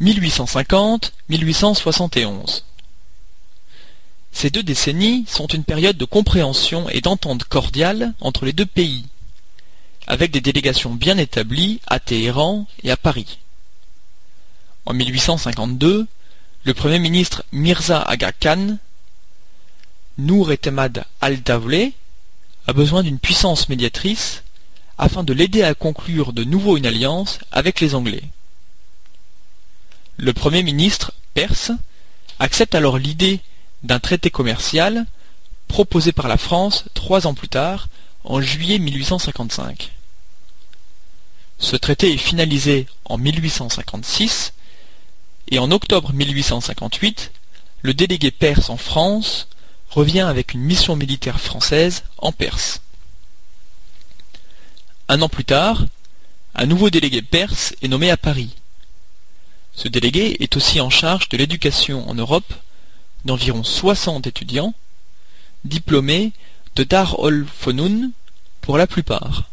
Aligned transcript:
1850-1871 0.00 2.62
Ces 4.32 4.50
deux 4.50 4.62
décennies 4.62 5.24
sont 5.26 5.46
une 5.46 5.64
période 5.64 5.96
de 5.96 6.04
compréhension 6.04 6.90
et 6.90 7.00
d'entente 7.00 7.44
cordiale 7.44 8.12
entre 8.20 8.44
les 8.44 8.52
deux 8.52 8.66
pays, 8.66 9.06
avec 10.06 10.32
des 10.32 10.42
délégations 10.42 10.94
bien 10.94 11.16
établies 11.16 11.80
à 11.86 11.98
Téhéran 11.98 12.66
et 12.82 12.90
à 12.90 12.98
Paris. 12.98 13.38
En 14.84 14.92
1852, 14.92 16.06
le 16.64 16.74
Premier 16.74 16.98
ministre 16.98 17.42
Mirza 17.52 18.02
Aga 18.02 18.32
Khan, 18.32 18.76
Nour 20.18 20.52
Etemad 20.52 21.06
al-Dawleh, 21.22 21.94
a 22.66 22.74
besoin 22.74 23.02
d'une 23.02 23.18
puissance 23.18 23.70
médiatrice 23.70 24.42
afin 24.98 25.24
de 25.24 25.32
l'aider 25.32 25.62
à 25.62 25.74
conclure 25.74 26.34
de 26.34 26.44
nouveau 26.44 26.76
une 26.76 26.86
alliance 26.86 27.38
avec 27.50 27.80
les 27.80 27.94
Anglais. 27.94 28.24
Le 30.18 30.32
Premier 30.32 30.62
ministre 30.62 31.12
perse 31.34 31.72
accepte 32.38 32.74
alors 32.74 32.98
l'idée 32.98 33.40
d'un 33.82 34.00
traité 34.00 34.30
commercial 34.30 35.06
proposé 35.68 36.12
par 36.12 36.28
la 36.28 36.38
France 36.38 36.84
trois 36.94 37.26
ans 37.26 37.34
plus 37.34 37.48
tard, 37.48 37.88
en 38.24 38.40
juillet 38.40 38.78
1855. 38.78 39.92
Ce 41.58 41.76
traité 41.76 42.12
est 42.12 42.18
finalisé 42.18 42.86
en 43.04 43.18
1856 43.18 44.52
et 45.48 45.58
en 45.58 45.70
octobre 45.70 46.12
1858, 46.12 47.32
le 47.82 47.94
délégué 47.94 48.30
perse 48.30 48.70
en 48.70 48.76
France 48.76 49.48
revient 49.90 50.20
avec 50.20 50.54
une 50.54 50.60
mission 50.60 50.96
militaire 50.96 51.40
française 51.40 52.04
en 52.18 52.32
Perse. 52.32 52.80
Un 55.08 55.22
an 55.22 55.28
plus 55.28 55.44
tard, 55.44 55.84
un 56.54 56.66
nouveau 56.66 56.90
délégué 56.90 57.22
perse 57.22 57.74
est 57.80 57.88
nommé 57.88 58.10
à 58.10 58.16
Paris. 58.16 58.56
Ce 59.76 59.88
délégué 59.88 60.38
est 60.40 60.56
aussi 60.56 60.80
en 60.80 60.88
charge 60.88 61.28
de 61.28 61.36
l'éducation 61.36 62.08
en 62.08 62.14
Europe 62.14 62.54
d'environ 63.26 63.62
60 63.62 64.26
étudiants, 64.26 64.72
diplômés 65.66 66.32
de 66.76 66.82
Dar 66.82 67.18
ol 67.18 67.46
Fonoun 67.46 68.12
pour 68.62 68.78
la 68.78 68.86
plupart. 68.86 69.50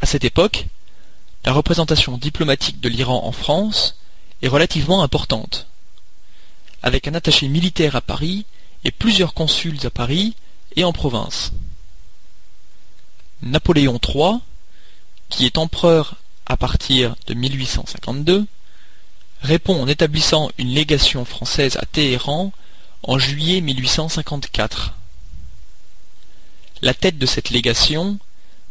À 0.00 0.06
cette 0.06 0.24
époque, 0.24 0.66
la 1.44 1.52
représentation 1.52 2.18
diplomatique 2.18 2.80
de 2.80 2.88
l'Iran 2.88 3.24
en 3.24 3.30
France 3.30 3.98
est 4.42 4.48
relativement 4.48 5.04
importante, 5.04 5.68
avec 6.82 7.06
un 7.06 7.14
attaché 7.14 7.46
militaire 7.46 7.94
à 7.94 8.00
Paris 8.00 8.46
et 8.82 8.90
plusieurs 8.90 9.32
consuls 9.32 9.86
à 9.86 9.90
Paris 9.90 10.34
et 10.74 10.82
en 10.82 10.92
province. 10.92 11.52
Napoléon 13.42 14.00
III, 14.02 14.40
qui 15.28 15.46
est 15.46 15.56
empereur 15.56 16.16
à 16.46 16.56
partir 16.56 17.14
de 17.28 17.34
1852, 17.34 18.46
répond 19.42 19.80
en 19.80 19.88
établissant 19.88 20.50
une 20.58 20.68
légation 20.68 21.24
française 21.24 21.76
à 21.76 21.86
Téhéran 21.86 22.52
en 23.02 23.18
juillet 23.18 23.60
1854. 23.60 24.94
La 26.82 26.94
tête 26.94 27.18
de 27.18 27.26
cette 27.26 27.50
légation 27.50 28.18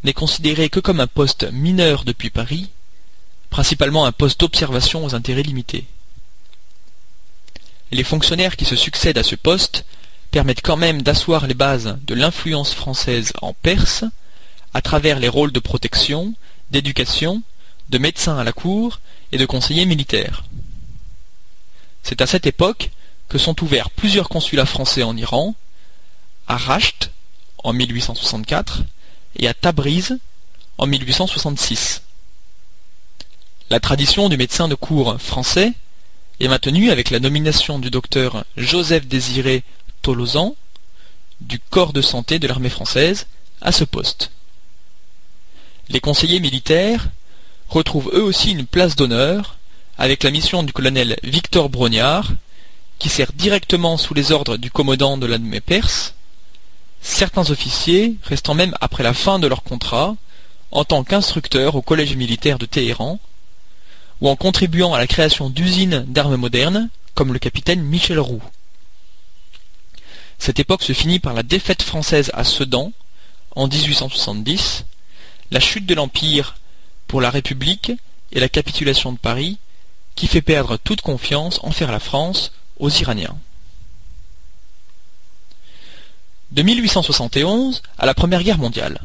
n'est 0.04 0.14
considérée 0.14 0.70
que 0.70 0.80
comme 0.80 1.00
un 1.00 1.08
poste 1.08 1.52
mineur 1.52 2.04
depuis 2.04 2.30
Paris, 2.30 2.70
principalement 3.50 4.06
un 4.06 4.12
poste 4.12 4.40
d'observation 4.40 5.06
aux 5.06 5.16
intérêts 5.16 5.44
limités. 5.44 5.86
Les 7.92 8.04
fonctionnaires 8.04 8.58
qui 8.58 8.66
se 8.66 8.76
succèdent 8.76 9.18
à 9.18 9.24
ce 9.24 9.36
poste 9.36 9.86
permettent 10.32 10.62
quand 10.62 10.78
même 10.78 11.02
d'asseoir 11.02 11.48
les 11.48 11.54
bases 11.54 11.98
de 12.06 12.14
l'influence 12.14 12.74
française 12.74 13.32
en 13.42 13.54
Perse 13.54 14.04
à 14.74 14.82
travers 14.82 15.20
les 15.20 15.30
rôles 15.30 15.54
de 15.54 15.60
protection, 15.60 16.34
d'éducation, 16.72 17.42
de 17.90 17.98
médecin 17.98 18.38
à 18.38 18.44
la 18.44 18.54
cour 18.54 19.00
et 19.32 19.38
de 19.38 19.46
conseiller 19.46 19.86
militaire. 19.86 20.44
C'est 22.04 22.22
à 22.22 22.28
cette 22.28 22.46
époque 22.46 22.92
que 23.30 23.38
sont 23.38 23.64
ouverts 23.64 23.90
plusieurs 23.90 24.30
consulats 24.30 24.66
français 24.66 25.04
en 25.04 25.18
Iran, 25.18 25.56
à 26.48 26.58
Rasht 26.58 27.12
en 27.64 27.74
1864 27.74 28.84
et 29.38 29.48
à 29.48 29.54
Tabriz 29.54 30.18
en 30.78 30.86
1866. 30.86 32.04
La 33.70 33.80
tradition 33.80 34.30
du 34.30 34.38
médecin 34.38 34.68
de 34.68 34.76
cour 34.76 35.20
français 35.20 35.74
est 36.40 36.48
maintenue 36.48 36.92
avec 36.92 37.10
la 37.10 37.20
nomination 37.20 37.80
du 37.80 37.90
docteur 37.90 38.46
Joseph 38.58 39.08
Désiré 39.08 39.64
Tolosan 40.02 40.56
du 41.42 41.60
corps 41.60 41.94
de 41.94 42.02
santé 42.02 42.38
de 42.40 42.48
l'armée 42.48 42.70
française 42.70 43.26
à 43.62 43.72
ce 43.72 43.84
poste. 43.84 44.32
Les 45.90 46.00
conseillers 46.00 46.40
militaires 46.40 47.10
retrouvent 47.70 48.12
eux 48.14 48.24
aussi 48.24 48.52
une 48.52 48.66
place 48.66 48.96
d'honneur 48.96 49.58
avec 49.98 50.24
la 50.24 50.32
mission 50.32 50.64
du 50.64 50.74
colonel 50.74 51.18
Victor 51.24 51.70
Brognard, 51.70 52.32
qui 53.00 53.10
sert 53.10 53.32
directement 53.34 53.98
sous 53.98 54.14
les 54.14 54.32
ordres 54.32 54.58
du 54.58 54.72
commandant 54.72 55.18
de 55.18 55.26
l'armée 55.26 55.62
perse, 55.62 56.16
certains 57.02 57.50
officiers 57.50 58.16
restant 58.24 58.54
même 58.54 58.76
après 58.82 59.04
la 59.04 59.14
fin 59.14 59.40
de 59.40 59.48
leur 59.48 59.64
contrat 59.64 60.16
en 60.72 60.84
tant 60.84 61.04
qu'instructeurs 61.04 61.76
au 61.76 61.82
collège 61.82 62.16
militaire 62.16 62.58
de 62.58 62.66
Téhéran, 62.66 63.20
ou 64.22 64.30
en 64.30 64.36
contribuant 64.36 64.94
à 64.94 64.98
la 64.98 65.08
création 65.08 65.50
d'usines 65.50 66.06
d'armes 66.08 66.36
modernes, 66.36 66.90
comme 67.14 67.34
le 67.34 67.40
capitaine 67.40 67.82
Michel 67.82 68.20
Roux. 68.20 68.42
Cette 70.38 70.60
époque 70.60 70.84
se 70.84 70.94
finit 70.94 71.20
par 71.20 71.34
la 71.34 71.44
défaite 71.44 71.82
française 71.82 72.32
à 72.34 72.44
Sedan, 72.44 72.92
en 73.56 73.68
1870, 73.68 74.86
la 75.52 75.60
chute 75.60 75.86
de 75.86 75.96
l'Empire 75.96 76.56
pour 77.08 77.22
la 77.22 77.30
République 77.30 77.92
et 78.32 78.40
la 78.40 78.50
capitulation 78.50 79.12
de 79.14 79.18
Paris, 79.18 79.58
qui 80.16 80.28
fait 80.28 80.42
perdre 80.42 80.78
toute 80.78 81.02
confiance 81.02 81.60
en 81.64 81.72
faire 81.72 81.92
la 81.92 82.00
France 82.00 82.52
aux 82.78 82.90
Iraniens. 82.90 83.38
De 86.52 86.62
1871 86.62 87.82
à 87.98 88.06
la 88.06 88.14
Première 88.14 88.44
Guerre 88.44 88.58
mondiale. 88.58 89.02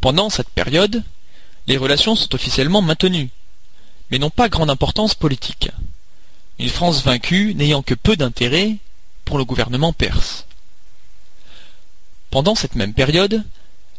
Pendant 0.00 0.30
cette 0.30 0.50
période, 0.50 1.02
les 1.66 1.76
relations 1.76 2.16
sont 2.16 2.34
officiellement 2.34 2.82
maintenues, 2.82 3.30
mais 4.10 4.18
n'ont 4.18 4.30
pas 4.30 4.48
grande 4.48 4.70
importance 4.70 5.14
politique, 5.14 5.70
une 6.58 6.68
France 6.68 7.02
vaincue 7.02 7.54
n'ayant 7.54 7.82
que 7.82 7.94
peu 7.94 8.16
d'intérêt 8.16 8.76
pour 9.24 9.38
le 9.38 9.44
gouvernement 9.44 9.92
perse. 9.92 10.46
Pendant 12.30 12.54
cette 12.54 12.74
même 12.74 12.94
période, 12.94 13.44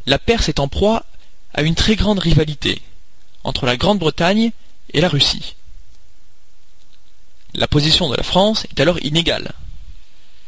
la 0.06 0.18
Perse 0.18 0.48
est 0.48 0.60
en 0.60 0.68
proie 0.68 1.04
à 1.54 1.62
une 1.62 1.74
très 1.74 1.96
grande 1.96 2.18
rivalité 2.18 2.82
entre 3.44 3.66
la 3.66 3.76
Grande-Bretagne 3.76 4.52
et 4.92 5.00
la 5.00 5.08
Russie. 5.08 5.54
La 7.54 7.66
position 7.66 8.08
de 8.08 8.16
la 8.16 8.22
France 8.22 8.66
est 8.70 8.80
alors 8.80 9.02
inégale. 9.02 9.52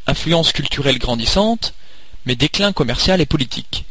Influence 0.07 0.51
culturelle 0.51 0.99
grandissante, 0.99 1.73
mais 2.25 2.35
déclin 2.35 2.73
commercial 2.73 3.21
et 3.21 3.25
politique. 3.25 3.85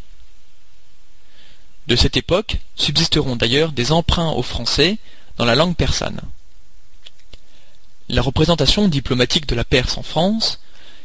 De 1.86 1.96
cette 1.96 2.16
époque 2.16 2.58
subsisteront 2.76 3.36
d'ailleurs 3.36 3.72
des 3.72 3.90
emprunts 3.90 4.30
aux 4.30 4.42
Français 4.42 4.98
dans 5.36 5.44
la 5.44 5.56
langue 5.56 5.76
persane. 5.76 6.20
La 8.08 8.22
représentation 8.22 8.88
diplomatique 8.88 9.46
de 9.46 9.54
la 9.54 9.64
Perse 9.64 9.96
en 9.98 10.02
France 10.02 10.60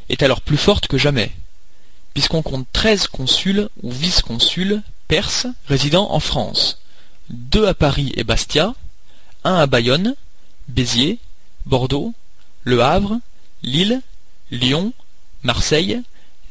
est 0.10 0.24
alors 0.24 0.42
plus 0.42 0.58
forte 0.58 0.88
que 0.88 0.98
jamais, 0.98 1.32
puisqu'on 2.14 2.42
compte 2.42 2.68
treize 2.72 3.08
consuls 3.08 3.70
ou 3.82 3.92
vice-consuls 3.92 4.82
perses 5.08 5.48
résidant 5.68 6.12
en 6.12 6.20
France, 6.20 6.80
deux 7.30 7.68
à 7.68 7.74
Paris 7.74 8.12
et 8.16 8.24
Bastia, 8.24 8.74
un 9.44 9.56
à 9.56 9.68
Bayonne, 9.68 10.16
Béziers, 10.68 11.20
Bordeaux, 11.66 12.14
Le 12.64 12.82
Havre, 12.82 13.20
Lille, 13.64 14.02
Lyon, 14.52 14.94
Marseille, 15.44 16.02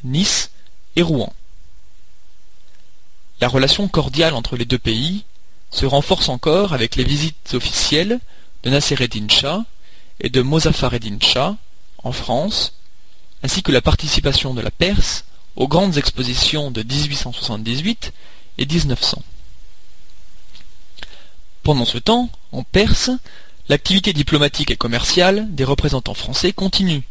Nice 0.05 0.51
et 0.97 1.03
Rouen. 1.03 1.33
La 3.41 3.49
relation 3.49 3.89
cordiale 3.89 4.35
entre 4.35 4.57
les 4.57 4.65
deux 4.65 4.79
pays 4.79 5.25
se 5.71 5.87
renforce 5.87 6.29
encore 6.29 6.73
avec 6.73 6.97
les 6.97 7.05
visites 7.05 7.55
officielles 7.55 8.21
de 8.63 8.71
Nassereddin 8.71 9.29
Shah 9.29 9.65
et 10.21 10.31
de 10.31 10.41
Mozaffareddin 10.41 11.19
Shah 11.21 11.57
en 12.03 12.13
France, 12.13 12.75
ainsi 13.43 13.63
que 13.63 13.73
la 13.73 13.83
participation 13.83 14.55
de 14.55 14.61
la 14.61 14.71
Perse 14.71 15.25
aux 15.57 15.69
grandes 15.69 15.99
expositions 15.99 16.71
de 16.71 16.83
1878 16.83 18.13
et 18.59 18.67
1900. 18.67 19.23
Pendant 21.63 21.85
ce 21.85 21.99
temps, 21.99 22.31
en 22.53 22.63
Perse, 22.63 23.11
l'activité 23.69 24.13
diplomatique 24.13 24.71
et 24.71 24.77
commerciale 24.77 25.47
des 25.55 25.65
représentants 25.65 26.15
français 26.15 26.53
continue, 26.53 27.03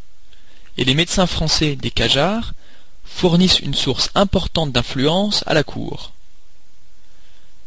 et 0.78 0.86
les 0.86 0.94
médecins 0.94 1.28
français 1.28 1.76
des 1.76 1.92
Qajars 1.92 2.54
fournissent 3.04 3.60
une 3.60 3.74
source 3.74 4.10
importante 4.16 4.72
d'influence 4.72 5.44
à 5.48 5.54
la 5.54 5.64
cour. 5.64 6.14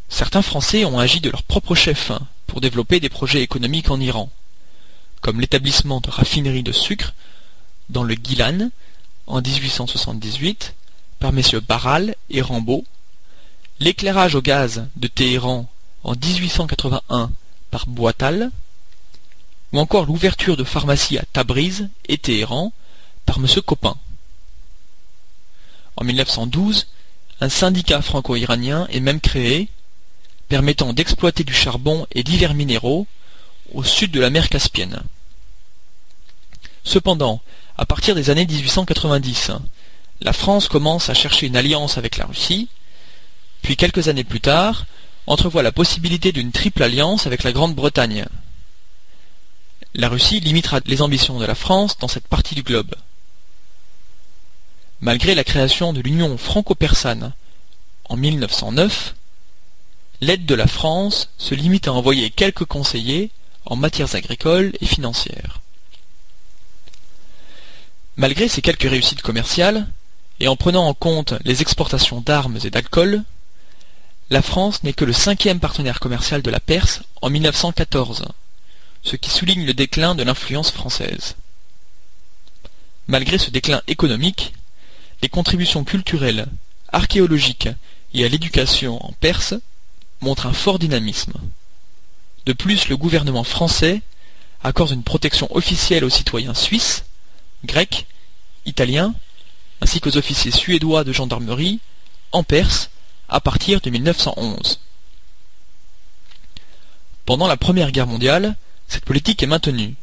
Certains 0.08 0.42
Français 0.42 0.84
ont 0.84 0.98
agi 0.98 1.20
de 1.20 1.30
leur 1.30 1.42
propre 1.42 1.74
chef 1.74 2.12
pour 2.46 2.60
développer 2.60 3.00
des 3.00 3.08
projets 3.08 3.42
économiques 3.42 3.90
en 3.90 4.00
Iran, 4.00 4.30
comme 5.20 5.40
l'établissement 5.40 6.00
de 6.00 6.10
raffineries 6.10 6.62
de 6.62 6.72
sucre 6.72 7.14
dans 7.88 8.04
le 8.04 8.14
Gilan 8.14 8.70
en 9.26 9.40
1878 9.40 10.74
par 11.18 11.32
messieurs 11.32 11.60
Barral 11.60 12.14
et 12.30 12.42
Rambaud, 12.42 12.84
l'éclairage 13.80 14.34
au 14.34 14.42
gaz 14.42 14.86
de 14.96 15.08
Téhéran 15.08 15.68
en 16.04 16.12
1881 16.12 17.30
par 17.70 17.86
Boital, 17.86 18.50
ou 19.72 19.78
encore 19.78 20.06
l'ouverture 20.06 20.56
de 20.56 20.64
pharmacies 20.64 21.18
à 21.18 21.24
Tabriz 21.32 21.88
et 22.08 22.18
Téhéran 22.18 22.72
par 23.26 23.38
M. 23.38 23.46
Copin. 23.64 23.96
En 25.96 26.04
1912, 26.04 26.86
un 27.40 27.48
syndicat 27.48 28.02
franco-iranien 28.02 28.86
est 28.90 29.00
même 29.00 29.20
créé, 29.20 29.68
permettant 30.48 30.92
d'exploiter 30.92 31.44
du 31.44 31.52
charbon 31.52 32.06
et 32.12 32.22
divers 32.22 32.54
minéraux 32.54 33.06
au 33.74 33.82
sud 33.82 34.12
de 34.12 34.20
la 34.20 34.30
mer 34.30 34.48
Caspienne. 34.48 35.02
Cependant, 36.84 37.40
à 37.76 37.84
partir 37.84 38.14
des 38.14 38.30
années 38.30 38.46
1890, 38.46 39.50
la 40.20 40.32
France 40.32 40.68
commence 40.68 41.10
à 41.10 41.14
chercher 41.14 41.46
une 41.46 41.56
alliance 41.56 41.98
avec 41.98 42.16
la 42.16 42.26
Russie, 42.26 42.68
puis 43.66 43.76
quelques 43.76 44.06
années 44.06 44.22
plus 44.22 44.40
tard, 44.40 44.86
entrevoit 45.26 45.64
la 45.64 45.72
possibilité 45.72 46.30
d'une 46.30 46.52
triple 46.52 46.84
alliance 46.84 47.26
avec 47.26 47.42
la 47.42 47.50
Grande-Bretagne. 47.50 48.24
La 49.92 50.08
Russie 50.08 50.38
limitera 50.38 50.78
les 50.86 51.02
ambitions 51.02 51.40
de 51.40 51.44
la 51.44 51.56
France 51.56 51.98
dans 51.98 52.06
cette 52.06 52.28
partie 52.28 52.54
du 52.54 52.62
globe. 52.62 52.94
Malgré 55.00 55.34
la 55.34 55.42
création 55.42 55.92
de 55.92 56.00
l'Union 56.00 56.38
franco-persane 56.38 57.32
en 58.08 58.16
1909, 58.16 59.16
l'aide 60.20 60.46
de 60.46 60.54
la 60.54 60.68
France 60.68 61.30
se 61.36 61.56
limite 61.56 61.88
à 61.88 61.92
envoyer 61.92 62.30
quelques 62.30 62.66
conseillers 62.66 63.32
en 63.64 63.74
matières 63.74 64.14
agricoles 64.14 64.74
et 64.80 64.86
financières. 64.86 65.60
Malgré 68.14 68.46
ces 68.46 68.62
quelques 68.62 68.88
réussites 68.88 69.22
commerciales, 69.22 69.88
et 70.38 70.46
en 70.46 70.54
prenant 70.54 70.86
en 70.86 70.94
compte 70.94 71.34
les 71.44 71.62
exportations 71.62 72.20
d'armes 72.20 72.60
et 72.62 72.70
d'alcool, 72.70 73.24
la 74.30 74.42
France 74.42 74.82
n'est 74.82 74.92
que 74.92 75.04
le 75.04 75.12
cinquième 75.12 75.60
partenaire 75.60 76.00
commercial 76.00 76.42
de 76.42 76.50
la 76.50 76.60
Perse 76.60 77.02
en 77.22 77.30
1914, 77.30 78.24
ce 79.02 79.16
qui 79.16 79.30
souligne 79.30 79.64
le 79.64 79.74
déclin 79.74 80.14
de 80.14 80.24
l'influence 80.24 80.72
française. 80.72 81.36
Malgré 83.06 83.38
ce 83.38 83.50
déclin 83.50 83.82
économique, 83.86 84.52
les 85.22 85.28
contributions 85.28 85.84
culturelles, 85.84 86.46
archéologiques 86.92 87.68
et 88.14 88.24
à 88.24 88.28
l'éducation 88.28 89.04
en 89.04 89.12
Perse 89.12 89.54
montrent 90.20 90.46
un 90.46 90.52
fort 90.52 90.78
dynamisme. 90.78 91.34
De 92.46 92.52
plus, 92.52 92.88
le 92.88 92.96
gouvernement 92.96 93.44
français 93.44 94.02
accorde 94.62 94.90
une 94.90 95.02
protection 95.04 95.54
officielle 95.54 96.04
aux 96.04 96.10
citoyens 96.10 96.54
suisses, 96.54 97.04
grecs, 97.64 98.06
italiens, 98.64 99.14
ainsi 99.80 100.00
qu'aux 100.00 100.16
officiers 100.16 100.50
suédois 100.50 101.04
de 101.04 101.12
gendarmerie, 101.12 101.78
en 102.32 102.42
Perse, 102.42 102.90
à 103.28 103.40
partir 103.40 103.80
de 103.80 103.90
1911. 103.90 104.80
Pendant 107.24 107.48
la 107.48 107.56
Première 107.56 107.90
Guerre 107.90 108.06
mondiale, 108.06 108.56
cette 108.88 109.04
politique 109.04 109.42
est 109.42 109.48
maintenue. 109.48 109.94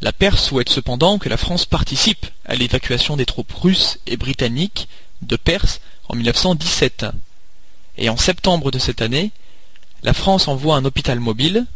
La 0.00 0.12
Perse 0.12 0.44
souhaite 0.44 0.70
cependant 0.70 1.18
que 1.18 1.28
la 1.28 1.36
France 1.36 1.66
participe 1.66 2.26
à 2.44 2.54
l'évacuation 2.54 3.16
des 3.16 3.26
troupes 3.26 3.52
russes 3.52 3.98
et 4.06 4.16
britanniques 4.16 4.88
de 5.22 5.36
Perse 5.36 5.80
en 6.08 6.14
1917. 6.14 7.06
Et 7.98 8.08
en 8.08 8.16
septembre 8.16 8.70
de 8.70 8.78
cette 8.78 9.02
année, 9.02 9.30
la 10.02 10.14
France 10.14 10.48
envoie 10.48 10.76
un 10.76 10.84
hôpital 10.84 11.20
mobile, 11.20 11.66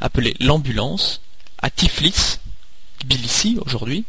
appelé 0.00 0.34
l'ambulance, 0.40 1.20
à 1.60 1.68
Tiflis, 1.70 2.38
Tbilissi 3.00 3.58
aujourd'hui, 3.66 4.04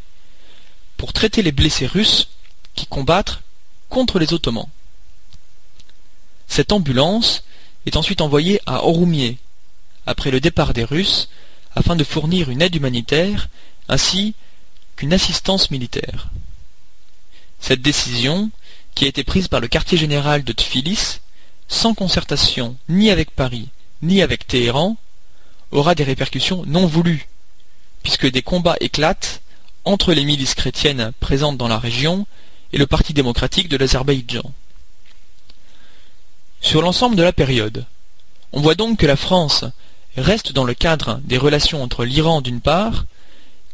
pour 0.98 1.12
traiter 1.12 1.42
les 1.42 1.52
blessés 1.52 1.88
russes 1.88 2.30
qui 2.76 2.86
combattent 2.86 3.42
contre 3.90 4.20
les 4.20 4.34
Ottomans. 4.34 4.68
Cette 6.48 6.72
ambulance 6.72 7.44
est 7.86 7.98
ensuite 7.98 8.22
envoyée 8.22 8.62
à 8.66 8.86
Oroumier, 8.86 9.38
après 10.06 10.32
le 10.32 10.40
départ 10.40 10.74
des 10.74 10.84
Russes, 10.84 11.30
afin 11.76 11.96
de 11.96 12.04
fournir 12.04 12.50
une 12.50 12.62
aide 12.62 12.76
humanitaire 12.76 13.50
ainsi 13.90 14.34
qu'une 14.96 15.14
assistance 15.14 15.72
militaire. 15.72 16.30
Cette 17.60 17.82
décision, 17.82 18.50
qui 18.96 19.06
a 19.06 19.10
été 19.10 19.24
prise 19.24 19.48
par 19.48 19.60
le 19.60 19.68
quartier 19.68 19.98
général 19.98 20.44
de 20.44 20.54
Tfilis, 20.54 21.20
sans 21.68 21.94
concertation 21.94 22.78
ni 22.90 23.10
avec 23.10 23.32
Paris 23.32 23.70
ni 24.02 24.22
avec 24.22 24.46
Téhéran, 24.46 24.98
aura 25.72 25.96
des 25.96 26.04
répercussions 26.04 26.64
non 26.68 26.86
voulues, 26.86 27.28
puisque 28.04 28.30
des 28.30 28.42
combats 28.42 28.78
éclatent 28.82 29.42
entre 29.84 30.14
les 30.14 30.26
milices 30.26 30.54
chrétiennes 30.54 31.12
présentes 31.20 31.58
dans 31.58 31.68
la 31.68 31.80
région 31.80 32.28
et 32.72 32.78
le 32.78 32.88
Parti 32.88 33.14
démocratique 33.14 33.70
de 33.70 33.78
l'Azerbaïdjan. 33.78 34.52
Sur 36.66 36.82
l'ensemble 36.82 37.16
de 37.16 37.22
la 37.22 37.32
période, 37.32 37.86
on 38.52 38.60
voit 38.60 38.74
donc 38.74 38.98
que 38.98 39.06
la 39.06 39.16
France 39.16 39.66
reste 40.18 40.52
dans 40.52 40.64
le 40.64 40.74
cadre 40.74 41.20
des 41.24 41.38
relations 41.38 41.84
entre 41.84 42.06
l'Iran 42.06 42.42
d'une 42.42 42.60
part 42.60 43.06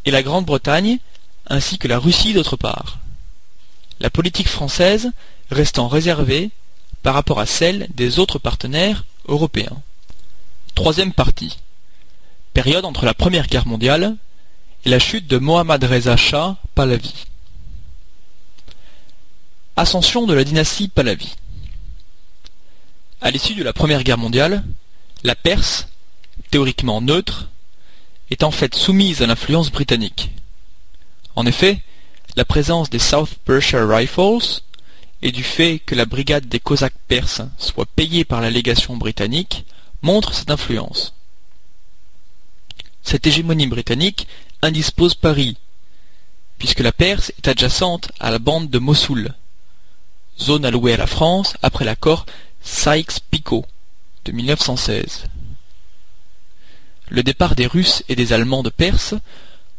et 0.04 0.12
la 0.12 0.22
Grande-Bretagne 0.22 1.00
ainsi 1.48 1.78
que 1.78 1.88
la 1.88 2.00
Russie 2.00 2.34
d'autre 2.34 2.58
part. 2.58 2.98
La 4.02 4.10
politique 4.10 4.50
française 4.50 5.10
restant 5.50 5.88
réservée 5.88 6.50
par 7.02 7.14
rapport 7.14 7.40
à 7.40 7.46
celle 7.46 7.88
des 7.96 8.20
autres 8.20 8.40
partenaires 8.40 9.06
européens. 9.30 9.82
Troisième 10.76 11.14
partie. 11.14 11.60
Période 12.54 12.84
entre 12.84 13.06
la 13.06 13.14
Première 13.14 13.48
Guerre 13.48 13.68
mondiale 13.68 14.18
et 14.84 14.90
la 14.90 15.00
chute 15.00 15.28
de 15.28 15.38
Mohammad 15.38 15.82
Reza 15.82 16.18
Shah 16.18 16.58
Pahlavi. 16.76 17.14
Ascension 19.78 20.28
de 20.28 20.34
la 20.34 20.44
dynastie 20.44 20.90
Pahlavi. 20.90 21.36
À 23.24 23.30
l'issue 23.30 23.54
de 23.54 23.64
la 23.64 23.72
Première 23.72 24.04
Guerre 24.04 24.18
mondiale, 24.18 24.64
la 25.24 25.36
Perse, 25.36 25.88
théoriquement 26.50 27.02
neutre, 27.02 27.50
est 28.32 28.42
en 28.42 28.50
fait 28.50 28.74
soumise 28.74 29.22
à 29.22 29.28
l'influence 29.28 29.72
britannique. 29.72 30.32
En 31.36 31.46
effet, 31.46 31.82
la 32.36 32.46
présence 32.46 32.90
des 32.90 32.98
South 32.98 33.36
Persia 33.46 33.86
Rifles 33.86 34.62
et 35.22 35.32
du 35.32 35.44
fait 35.44 35.78
que 35.78 35.94
la 35.94 36.06
brigade 36.06 36.48
des 36.48 36.60
Cosaques 36.60 36.98
perses 37.08 37.44
soit 37.60 37.86
payée 37.86 38.26
par 38.26 38.42
la 38.42 38.50
légation 38.50 38.98
britannique 38.98 39.66
montre 40.02 40.34
cette 40.34 40.50
influence. 40.50 41.14
Cette 43.04 43.28
hégémonie 43.28 43.68
britannique 43.68 44.28
indispose 44.64 45.14
Paris, 45.14 45.58
puisque 46.58 46.80
la 46.80 46.92
Perse 46.92 47.32
est 47.38 47.48
adjacente 47.48 48.12
à 48.20 48.32
la 48.32 48.40
bande 48.40 48.72
de 48.72 48.80
Mossoul, 48.80 49.36
zone 50.40 50.66
allouée 50.66 50.96
à 50.96 50.98
la 50.98 51.06
France 51.08 51.54
après 51.62 51.86
l'accord 51.86 52.26
Sykes-Picot 52.62 53.66
de 54.26 54.32
1916. 54.32 55.26
Le 57.10 57.24
départ 57.24 57.56
des 57.56 57.68
Russes 57.68 58.04
et 58.08 58.16
des 58.16 58.34
Allemands 58.34 58.64
de 58.64 58.70
Perse 58.70 59.16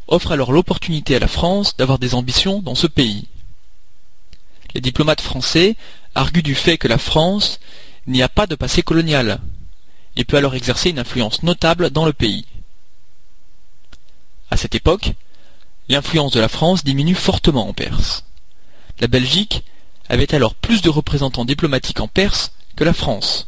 offre 0.07 0.31
alors 0.31 0.51
l'opportunité 0.51 1.15
à 1.15 1.19
la 1.19 1.27
France 1.27 1.75
d'avoir 1.77 1.97
des 1.97 2.13
ambitions 2.13 2.61
dans 2.61 2.75
ce 2.75 2.87
pays. 2.87 3.27
Les 4.75 4.81
diplomates 4.81 5.21
français 5.21 5.75
arguent 6.13 6.43
du 6.43 6.55
fait 6.55 6.77
que 6.77 6.87
la 6.87 6.97
France 6.97 7.59
n'y 8.07 8.21
a 8.21 8.29
pas 8.29 8.47
de 8.47 8.55
passé 8.55 8.83
colonial 8.83 9.39
et 10.15 10.25
peut 10.25 10.37
alors 10.37 10.55
exercer 10.55 10.89
une 10.89 10.99
influence 10.99 11.43
notable 11.43 11.89
dans 11.89 12.05
le 12.05 12.13
pays. 12.13 12.45
À 14.51 14.57
cette 14.57 14.75
époque, 14.75 15.13
l'influence 15.89 16.33
de 16.33 16.39
la 16.39 16.49
France 16.49 16.83
diminue 16.83 17.15
fortement 17.15 17.67
en 17.67 17.73
Perse. 17.73 18.25
La 18.99 19.07
Belgique 19.07 19.63
avait 20.09 20.35
alors 20.35 20.53
plus 20.53 20.81
de 20.81 20.89
représentants 20.89 21.45
diplomatiques 21.45 21.99
en 21.99 22.07
Perse 22.07 22.51
que 22.75 22.83
la 22.83 22.93
France. 22.93 23.47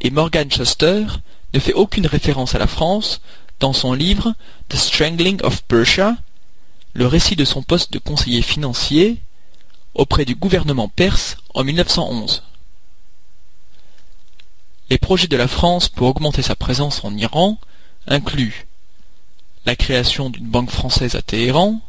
Et 0.00 0.10
Morgan 0.10 0.50
Chester 0.50 1.04
ne 1.54 1.58
fait 1.58 1.74
aucune 1.74 2.06
référence 2.06 2.54
à 2.54 2.58
la 2.58 2.66
France 2.66 3.20
dans 3.60 3.72
son 3.72 3.92
livre 3.92 4.34
The 4.68 4.76
Strangling 4.76 5.40
of 5.42 5.62
Persia, 5.62 6.16
le 6.94 7.06
récit 7.06 7.36
de 7.36 7.44
son 7.44 7.62
poste 7.62 7.92
de 7.92 7.98
conseiller 7.98 8.42
financier 8.42 9.22
auprès 9.94 10.24
du 10.24 10.34
gouvernement 10.34 10.88
perse 10.88 11.36
en 11.54 11.64
1911. 11.64 12.42
Les 14.90 14.98
projets 14.98 15.28
de 15.28 15.36
la 15.36 15.48
France 15.48 15.88
pour 15.88 16.08
augmenter 16.08 16.42
sa 16.42 16.56
présence 16.56 17.04
en 17.04 17.16
Iran 17.16 17.58
incluent 18.06 18.66
la 19.64 19.76
création 19.76 20.28
d'une 20.28 20.48
banque 20.48 20.70
française 20.70 21.14
à 21.14 21.22
Téhéran, 21.22 21.80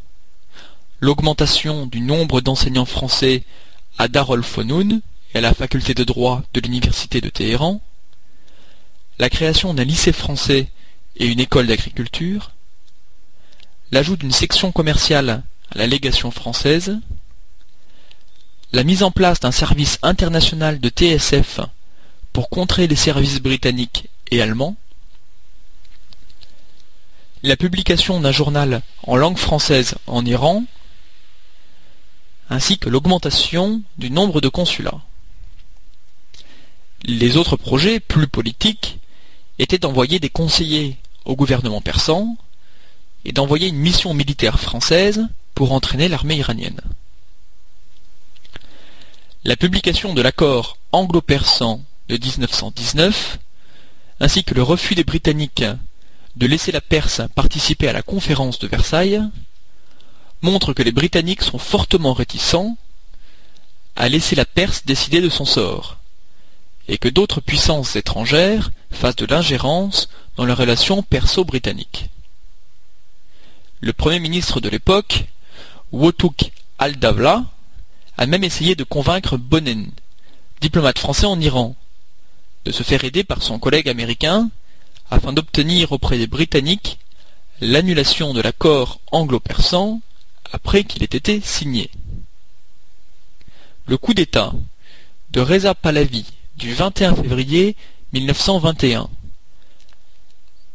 l'augmentation 1.00 1.86
du 1.86 2.02
nombre 2.02 2.40
d'enseignants 2.40 2.86
français 2.86 3.44
à 3.98 4.08
Darul 4.08 4.44
Fonoun, 4.44 5.02
et 5.34 5.38
à 5.38 5.42
la 5.42 5.54
faculté 5.54 5.94
de 5.94 6.04
droit 6.04 6.44
de 6.54 6.62
l'université 6.62 7.22
de 7.22 7.30
Téhéran, 7.30 7.82
la 9.20 9.30
création 9.30 9.74
d'un 9.74 9.84
lycée 9.84 10.14
français 10.14 10.70
et 11.16 11.28
une 11.28 11.40
école 11.40 11.68
d'agriculture, 11.68 12.52
l'ajout 13.92 14.18
d'une 14.18 14.32
section 14.32 14.72
commerciale 14.72 15.44
à 15.72 15.78
la 15.78 15.88
légation 15.88 16.32
française, 16.32 16.98
la 18.72 18.84
mise 18.84 19.04
en 19.04 19.12
place 19.12 19.40
d'un 19.40 19.52
service 19.52 20.00
international 20.02 20.80
de 20.80 20.90
TSF 20.90 21.60
pour 22.32 22.50
contrer 22.50 22.88
les 22.88 22.96
services 22.96 23.40
britanniques 23.40 24.10
et 24.32 24.42
allemands, 24.42 24.76
la 27.44 27.58
publication 27.58 28.20
d'un 28.20 28.32
journal 28.32 28.82
en 29.04 29.16
langue 29.16 29.38
française 29.38 29.96
en 30.08 30.26
Iran, 30.26 30.64
ainsi 32.50 32.78
que 32.78 32.90
l'augmentation 32.90 33.84
du 33.98 34.10
nombre 34.10 34.42
de 34.42 34.50
consulats. 34.50 35.02
Les 37.06 37.36
autres 37.36 37.58
projets, 37.58 38.00
plus 38.00 38.28
politiques, 38.28 39.00
étaient 39.60 39.78
d'envoyer 39.78 40.20
des 40.20 40.30
conseillers 40.30 40.98
au 41.26 41.36
gouvernement 41.36 41.82
persan 41.82 42.38
et 43.26 43.34
d'envoyer 43.34 43.68
une 43.68 43.78
mission 43.78 44.14
militaire 44.14 44.60
française 44.60 45.28
pour 45.54 45.74
entraîner 45.74 46.08
l'armée 46.08 46.38
iranienne. 46.38 46.80
La 49.44 49.58
publication 49.58 50.14
de 50.14 50.22
l'accord 50.22 50.78
anglo-persan 50.94 51.84
de 52.08 52.18
1919, 52.18 53.38
ainsi 54.22 54.46
que 54.46 54.54
le 54.54 54.64
refus 54.64 54.96
des 54.96 55.04
Britanniques 55.04 55.66
de 56.38 56.48
laisser 56.48 56.72
la 56.72 56.80
Perse 56.80 57.22
participer 57.36 57.90
à 57.90 57.94
la 57.94 58.02
conférence 58.02 58.60
de 58.60 58.68
Versailles, 58.68 59.22
montrent 60.42 60.72
que 60.72 60.84
les 60.84 60.94
Britanniques 60.94 61.44
sont 61.44 61.58
fortement 61.58 62.14
réticents 62.14 62.78
à 63.98 64.08
laisser 64.08 64.36
la 64.38 64.46
Perse 64.46 64.86
décider 64.86 65.20
de 65.20 65.30
son 65.30 65.46
sort, 65.46 66.00
et 66.88 66.98
que 66.98 67.10
d'autres 67.10 67.42
puissances 67.42 67.96
étrangères 67.96 68.72
fassent 68.92 69.16
de 69.16 69.26
l'ingérence 69.26 70.10
dans 70.36 70.46
les 70.46 70.54
relations 70.54 71.04
perso-britanniques. 71.04 72.10
Le 73.80 73.94
Premier 73.94 74.20
ministre 74.20 74.60
de 74.60 74.70
l'époque, 74.70 75.26
Wotuk 75.92 76.52
al-Davla, 76.80 77.46
a 78.18 78.26
même 78.26 78.44
essayé 78.44 78.76
de 78.76 78.84
convaincre 78.84 79.38
Bonnen, 79.38 79.92
diplomate 80.62 81.00
français 81.00 81.26
en 81.26 81.40
Iran, 81.40 81.76
de 82.66 82.72
se 82.72 82.84
faire 82.84 83.04
aider 83.04 83.24
par 83.24 83.44
son 83.44 83.60
collègue 83.60 83.90
américain 83.90 84.50
afin 85.10 85.34
d'obtenir 85.34 85.92
auprès 85.92 86.18
des 86.18 86.28
Britanniques 86.28 87.00
l'annulation 87.62 88.34
de 88.34 88.42
l'accord 88.42 89.00
anglo-persan 89.12 90.02
après 90.52 90.84
qu'il 90.84 91.04
ait 91.04 91.06
été 91.06 91.42
signé. 91.42 91.90
Le 93.86 93.98
coup 93.98 94.14
d'État 94.14 94.54
de 95.32 95.42
Reza 95.42 95.76
Pahlavi 95.76 96.26
du 96.58 96.74
21 96.74 97.16
février 97.16 97.76
1921 98.14 99.10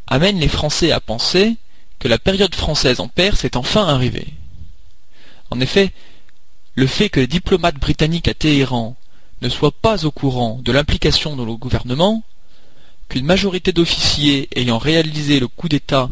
amène 0.07 0.41
les 0.41 0.49
Français 0.49 0.91
à 0.91 1.01
penser 1.01 1.57
que 1.99 2.09
la 2.09 2.19
période 2.19 2.55
française 2.55 3.01
en 3.01 3.09
Perse 3.09 3.45
est 3.45 3.57
enfin 3.57 3.87
arrivée. 3.87 4.29
En 5.51 5.61
effet, 5.61 5.93
le 6.75 6.87
fait 6.87 7.09
que 7.09 7.21
les 7.21 7.27
diplomates 7.27 7.77
britanniques 7.77 8.29
à 8.29 8.35
Téhéran 8.35 8.97
ne 9.43 9.49
soient 9.49 9.73
pas 9.73 10.05
au 10.05 10.11
courant 10.11 10.61
de 10.63 10.73
l'implication 10.73 11.37
de 11.37 11.45
le 11.45 11.55
gouvernement, 11.55 12.23
qu'une 13.09 13.25
majorité 13.25 13.73
d'officiers 13.73 14.49
ayant 14.55 14.79
réalisé 14.79 15.41
le 15.41 15.49
coup 15.49 15.69
d'État 15.69 16.11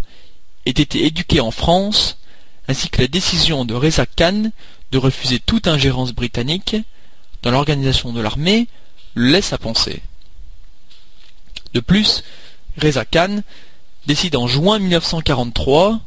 ait 0.64 0.70
été 0.70 1.04
éduqués 1.06 1.40
en 1.40 1.50
France, 1.50 2.18
ainsi 2.68 2.88
que 2.88 3.02
la 3.02 3.08
décision 3.08 3.64
de 3.64 3.74
Reza 3.74 4.06
Khan 4.06 4.50
de 4.92 4.98
refuser 4.98 5.38
toute 5.38 5.68
ingérence 5.68 6.12
britannique 6.12 6.76
dans 7.42 7.50
l'organisation 7.50 8.12
de 8.12 8.20
l'armée 8.20 8.66
laisse 9.16 9.52
à 9.52 9.58
penser. 9.58 10.02
De 11.74 11.80
plus, 11.80 12.22
Reza 12.80 13.04
Khan 13.04 13.42
décide 14.06 14.36
en 14.36 14.46
juin 14.46 14.78
1943 14.78 16.00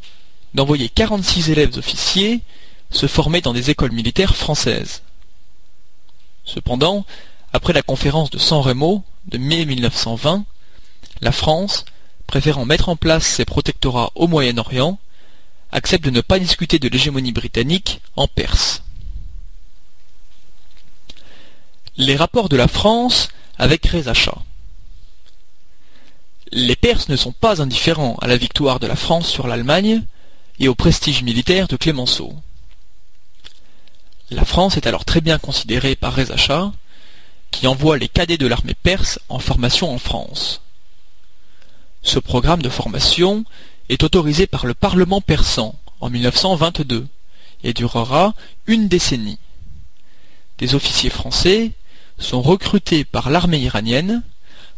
d'envoyer 0.53 0.89
46 0.89 1.49
élèves 1.49 1.77
officiers 1.77 2.41
se 2.91 3.07
former 3.07 3.41
dans 3.41 3.53
des 3.53 3.69
écoles 3.69 3.91
militaires 3.91 4.35
françaises. 4.35 5.01
Cependant, 6.43 7.05
après 7.53 7.73
la 7.73 7.81
conférence 7.81 8.29
de 8.29 8.39
San 8.39 8.61
Remo 8.61 9.03
de 9.27 9.37
mai 9.37 9.65
1920, 9.65 10.45
la 11.21 11.31
France, 11.31 11.85
préférant 12.25 12.65
mettre 12.65 12.89
en 12.89 12.95
place 12.95 13.25
ses 13.25 13.45
protectorats 13.45 14.11
au 14.15 14.27
Moyen-Orient, 14.27 14.97
accepte 15.71 16.05
de 16.05 16.09
ne 16.09 16.21
pas 16.21 16.39
discuter 16.39 16.79
de 16.79 16.87
l'hégémonie 16.87 17.31
britannique 17.31 18.01
en 18.15 18.27
Perse. 18.27 18.83
Les 22.01 22.15
rapports 22.15 22.47
de 22.47 22.55
la 22.55 22.69
France 22.69 23.27
avec 23.57 23.85
Reza 23.85 24.13
Shah 24.13 24.37
Les 26.53 26.77
Perses 26.77 27.09
ne 27.09 27.17
sont 27.17 27.33
pas 27.33 27.61
indifférents 27.61 28.15
à 28.21 28.27
la 28.27 28.37
victoire 28.37 28.79
de 28.79 28.87
la 28.87 28.95
France 28.95 29.27
sur 29.27 29.47
l'Allemagne 29.47 30.05
et 30.59 30.69
au 30.69 30.75
prestige 30.75 31.23
militaire 31.23 31.67
de 31.67 31.75
Clémenceau. 31.75 32.33
La 34.31 34.45
France 34.45 34.77
est 34.77 34.87
alors 34.87 35.03
très 35.03 35.19
bien 35.19 35.39
considérée 35.39 35.97
par 35.97 36.15
Reza 36.15 36.37
Shah, 36.37 36.71
qui 37.51 37.67
envoie 37.67 37.97
les 37.97 38.07
cadets 38.07 38.37
de 38.37 38.47
l'armée 38.47 38.75
perse 38.81 39.19
en 39.27 39.39
formation 39.39 39.93
en 39.93 39.99
France. 39.99 40.61
Ce 42.01 42.17
programme 42.17 42.61
de 42.61 42.69
formation 42.69 43.43
est 43.89 44.03
autorisé 44.03 44.47
par 44.47 44.65
le 44.65 44.73
Parlement 44.73 45.19
persan 45.19 45.77
en 45.99 46.09
1922 46.09 47.05
et 47.65 47.73
durera 47.73 48.35
une 48.67 48.87
décennie. 48.87 49.39
Des 50.59 50.75
officiers 50.75 51.09
français 51.09 51.73
sont 52.19 52.41
recrutés 52.41 53.05
par 53.05 53.29
l'armée 53.29 53.59
iranienne 53.59 54.23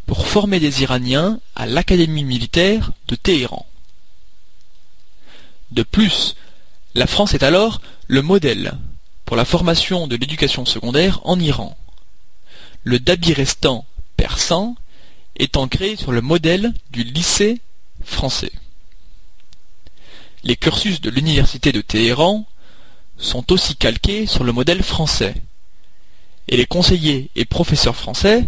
pour 0.05 0.27
former 0.27 0.60
des 0.60 0.83
Iraniens 0.83 1.39
à 1.55 1.65
l'Académie 1.65 2.24
militaire 2.24 2.91
de 3.07 3.15
Téhéran. 3.15 3.65
De 5.71 5.83
plus, 5.83 6.36
la 6.95 7.07
France 7.07 7.33
est 7.33 7.43
alors 7.43 7.81
le 8.07 8.21
modèle 8.21 8.74
pour 9.25 9.38
la 9.38 9.45
formation 9.45 10.07
de 10.07 10.15
l'éducation 10.15 10.65
secondaire 10.65 11.21
en 11.24 11.39
Iran. 11.39 11.77
Le 12.83 13.00
Dabirestan 13.00 13.86
persan 14.17 14.75
étant 15.38 15.67
créé 15.67 15.95
sur 15.95 16.12
le 16.12 16.21
modèle 16.21 16.74
du 16.91 17.03
lycée 17.03 17.62
français. 18.03 18.51
Les 20.43 20.57
cursus 20.57 21.01
de 21.01 21.10
l'université 21.10 21.71
de 21.71 21.81
Téhéran 21.81 22.45
sont 23.17 23.51
aussi 23.51 23.75
calqués 23.75 24.25
sur 24.25 24.43
le 24.43 24.51
modèle 24.51 24.83
français, 24.83 25.36
et 26.48 26.57
les 26.57 26.65
conseillers 26.65 27.29
et 27.36 27.45
professeurs 27.45 27.95
français 27.95 28.48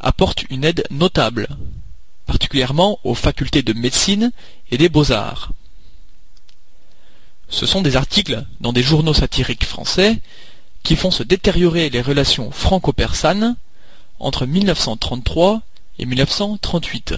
apportent 0.00 0.44
une 0.50 0.64
aide 0.64 0.84
notable, 0.90 1.48
particulièrement 2.26 2.98
aux 3.04 3.14
facultés 3.14 3.62
de 3.62 3.72
médecine 3.72 4.32
et 4.70 4.78
des 4.78 4.88
beaux-arts. 4.88 5.52
Ce 7.48 7.66
sont 7.66 7.82
des 7.82 7.96
articles 7.96 8.44
dans 8.60 8.72
des 8.72 8.82
journaux 8.82 9.14
satiriques 9.14 9.64
français 9.64 10.20
qui 10.82 10.96
font 10.96 11.10
se 11.10 11.22
détériorer 11.22 11.90
les 11.90 12.02
relations 12.02 12.50
franco-persanes 12.50 13.56
entre 14.18 14.46
1933 14.46 15.62
et 15.98 16.06
1938. 16.06 17.14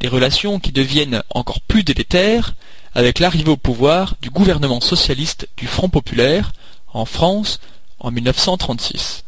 Des 0.00 0.08
relations 0.08 0.60
qui 0.60 0.72
deviennent 0.72 1.22
encore 1.30 1.60
plus 1.60 1.82
délétères 1.82 2.54
avec 2.94 3.18
l'arrivée 3.18 3.50
au 3.50 3.56
pouvoir 3.56 4.16
du 4.22 4.30
gouvernement 4.30 4.80
socialiste 4.80 5.48
du 5.56 5.66
Front 5.66 5.88
populaire 5.88 6.52
en 6.92 7.04
France 7.04 7.60
en 8.00 8.10
1936. 8.10 9.24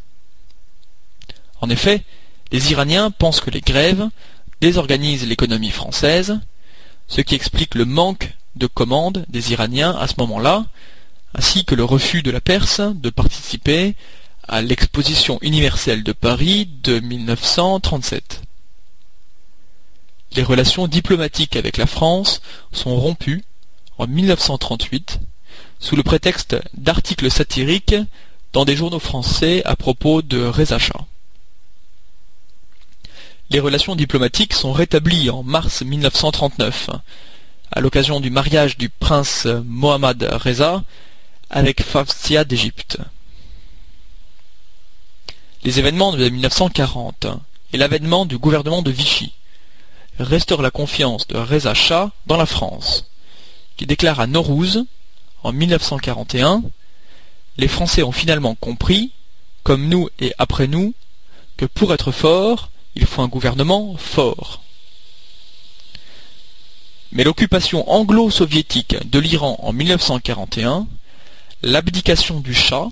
En 1.61 1.69
effet, 1.69 2.03
les 2.51 2.71
Iraniens 2.71 3.11
pensent 3.11 3.41
que 3.41 3.51
les 3.51 3.61
grèves 3.61 4.09
désorganisent 4.61 5.27
l'économie 5.27 5.71
française, 5.71 6.39
ce 7.07 7.21
qui 7.21 7.35
explique 7.35 7.75
le 7.75 7.85
manque 7.85 8.33
de 8.55 8.67
commandes 8.67 9.25
des 9.29 9.51
Iraniens 9.51 9.95
à 9.97 10.07
ce 10.07 10.15
moment-là, 10.19 10.65
ainsi 11.35 11.65
que 11.65 11.75
le 11.75 11.83
refus 11.83 12.21
de 12.21 12.31
la 12.31 12.41
Perse 12.41 12.81
de 12.81 13.09
participer 13.09 13.95
à 14.47 14.61
l'exposition 14.61 15.39
universelle 15.41 16.03
de 16.03 16.11
Paris 16.11 16.69
de 16.83 16.99
1937. 16.99 18.41
Les 20.35 20.43
relations 20.43 20.87
diplomatiques 20.87 21.55
avec 21.55 21.77
la 21.77 21.85
France 21.85 22.41
sont 22.71 22.95
rompues 22.95 23.43
en 23.97 24.07
1938 24.07 25.19
sous 25.79 25.95
le 25.95 26.03
prétexte 26.03 26.55
d'articles 26.73 27.29
satiriques 27.29 27.95
dans 28.53 28.65
des 28.65 28.75
journaux 28.75 28.99
français 28.99 29.63
à 29.65 29.75
propos 29.75 30.21
de 30.21 30.45
Reza 30.45 30.77
Shah. 30.77 31.05
Les 33.49 33.59
relations 33.59 33.95
diplomatiques 33.95 34.53
sont 34.53 34.71
rétablies 34.71 35.29
en 35.31 35.43
mars 35.43 35.81
1939 35.81 36.91
à 37.71 37.81
l'occasion 37.81 38.19
du 38.19 38.29
mariage 38.29 38.77
du 38.77 38.89
prince 38.89 39.47
Mohammad 39.65 40.23
Reza 40.31 40.83
avec 41.49 41.81
Fafsia 41.81 42.45
d'Égypte. 42.45 42.99
Les 45.63 45.79
événements 45.79 46.13
de 46.13 46.29
1940 46.29 47.25
et 47.73 47.77
l'avènement 47.77 48.25
du 48.27 48.37
gouvernement 48.37 48.83
de 48.83 48.91
Vichy 48.91 49.33
restaurent 50.19 50.61
la 50.61 50.71
confiance 50.71 51.25
de 51.27 51.37
Reza 51.37 51.73
Shah 51.73 52.11
dans 52.27 52.37
la 52.37 52.45
France, 52.45 53.09
qui 53.77 53.87
déclare 53.87 54.19
à 54.19 54.27
Norouz, 54.27 54.85
en 55.41 55.51
1941, 55.51 56.63
les 57.57 57.67
Français 57.67 58.03
ont 58.03 58.11
finalement 58.11 58.55
compris, 58.55 59.11
comme 59.63 59.87
nous 59.87 60.09
et 60.19 60.33
après 60.37 60.67
nous, 60.67 60.93
que 61.57 61.65
pour 61.65 61.93
être 61.93 62.11
fort, 62.11 62.69
il 62.95 63.05
faut 63.05 63.21
un 63.21 63.27
gouvernement 63.27 63.95
fort. 63.97 64.61
Mais 67.11 67.23
l'occupation 67.23 67.89
anglo-soviétique 67.89 68.95
de 69.07 69.19
l'Iran 69.19 69.57
en 69.61 69.71
1941, 69.71 70.87
l'abdication 71.61 72.39
du 72.39 72.53
Shah, 72.53 72.87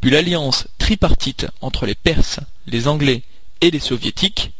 puis 0.00 0.10
l'alliance 0.10 0.66
tripartite 0.78 1.46
entre 1.60 1.86
les 1.86 1.94
Perses, 1.94 2.40
les 2.66 2.88
Anglais 2.88 3.22
et 3.60 3.70
les 3.70 3.78
Soviétiques 3.78 4.52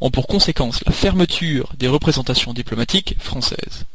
ont 0.00 0.10
pour 0.10 0.26
conséquence 0.26 0.84
la 0.84 0.92
fermeture 0.92 1.72
des 1.78 1.88
représentations 1.88 2.52
diplomatiques 2.52 3.16
françaises. 3.18 3.86